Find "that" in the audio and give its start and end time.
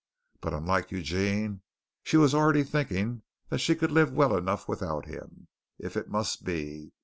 3.49-3.59